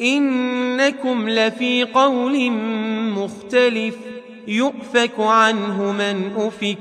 إنكم 0.00 1.28
لفي 1.28 1.84
قول 1.84 2.50
مختلف 3.14 3.94
يؤفك 4.48 5.18
عنه 5.18 5.92
من 5.92 6.32
أفك 6.36 6.78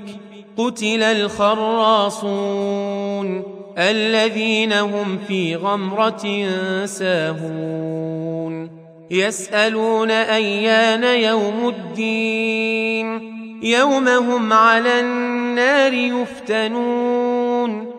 قتل 0.58 1.04
الخراصون 1.04 2.30
الذين 3.78 4.74
هم 4.74 5.18
في 5.28 5.56
غمرة 5.56 6.48
ساهون 6.86 8.70
يسألون 9.12 10.12
أيان 10.12 11.04
يوم 11.04 11.68
الدين 11.68 13.40
يوم 13.64 14.08
هم 14.08 14.54
على 14.54 15.00
النار 15.00 15.94
يفتنون 15.94 17.99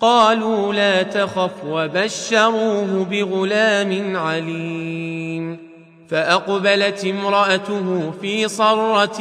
قالوا 0.00 0.74
لا 0.74 1.02
تخف 1.02 1.64
وبشروه 1.66 3.06
بغلام 3.10 4.16
عليم. 4.16 5.68
فأقبلت 6.10 7.04
امرأته 7.04 8.12
في 8.20 8.48
صرة 8.48 9.20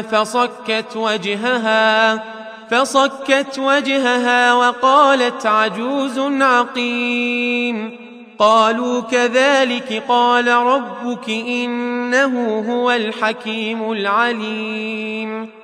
فصكت 0.00 0.96
وجهها 0.96 2.24
فصكت 2.70 3.58
وجهها 3.58 4.54
وقالت 4.54 5.46
عجوز 5.46 6.18
عقيم. 6.42 7.98
قالوا 8.38 9.00
كذلك 9.00 10.02
قال 10.08 10.48
ربك 10.48 11.28
إنه 11.28 12.64
هو 12.70 12.90
الحكيم 12.90 13.92
العليم. 13.92 15.63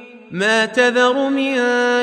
ما 0.31 0.65
تذر 0.65 1.29
من 1.29 1.55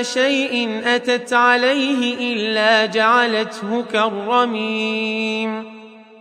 شيء 0.05 0.83
أتت 0.85 1.33
عليه 1.33 2.33
إلا 2.33 2.87
جعلته 2.87 3.85
كالرميم. 3.93 5.65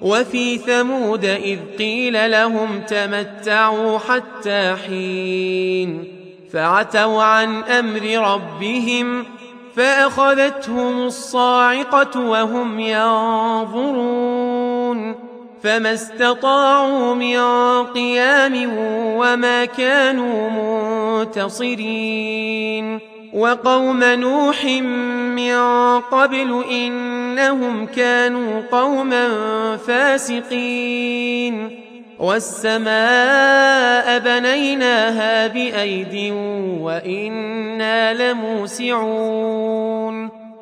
وفي 0.02 0.58
ثمود 0.58 1.26
إذ 1.26 1.60
قيل 1.78 2.32
لهم 2.32 2.82
تمتعوا 2.82 4.00
حتى 4.00 4.76
حين. 4.88 6.04
فعتوا 6.54 7.24
عن 7.24 7.64
أمر 7.64 8.34
ربهم 8.34 9.26
فأخذتهم 9.76 11.00
الصاعقة 11.00 12.20
وهم 12.20 12.80
ينظرون. 12.80 14.37
فما 15.64 15.94
استطاعوا 15.94 17.16
من 17.16 17.38
قيام 17.84 18.70
وما 19.18 19.66
كانوا 19.66 20.50
منتصرين 21.20 23.00
وقوم 23.34 24.04
نوح 24.04 24.66
من 24.66 25.58
قبل 26.00 26.64
إنهم 26.72 27.86
كانوا 27.86 28.62
قوما 28.72 29.28
فاسقين 29.78 31.78
والسماء 32.20 34.20
بنيناها 34.20 35.48
بأيد 35.48 36.34
وإنا 36.82 38.32
لموسعون 38.32 39.78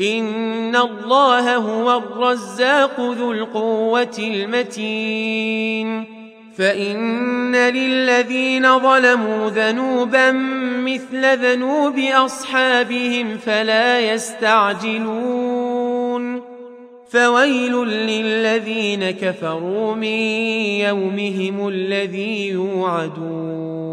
إن 0.00 0.76
الله 0.76 1.56
هو 1.56 1.98
الرزاق 1.98 3.00
ذو 3.00 3.32
القوة 3.32 4.16
المتين 4.18 6.04
فإن 6.58 7.56
للذين 7.56 8.78
ظلموا 8.78 9.50
ذنوبا 9.50 10.32
مثل 10.84 11.38
ذنوب 11.38 11.98
أصحابهم 11.98 13.38
فلا 13.38 14.00
يستعجلون 14.00 15.54
فويل 17.10 17.84
للذين 17.84 19.10
كفروا 19.10 19.94
من 19.94 20.18
يومهم 20.80 21.68
الذي 21.68 22.48
يوعدون 22.48 23.83